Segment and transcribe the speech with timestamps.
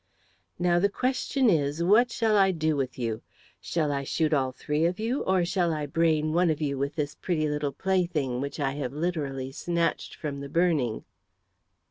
[0.57, 3.21] "Now, the question is, what shall I do with you?
[3.59, 6.95] Shall I shoot all three of you or shall I brain one of you with
[6.95, 11.03] this pretty little play thing, which I have literally snatched from the burning?"